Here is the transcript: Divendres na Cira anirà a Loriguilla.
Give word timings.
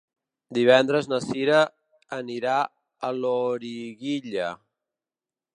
Divendres 0.57 1.09
na 1.11 1.19
Cira 1.25 1.59
anirà 2.19 2.57
a 3.11 3.15
Loriguilla. 3.21 4.51